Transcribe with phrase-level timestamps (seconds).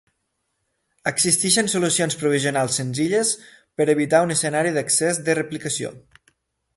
[1.09, 3.33] Existeixen solucions provisionals senzilles
[3.81, 5.93] per evitar un escenari d'excés de replicació.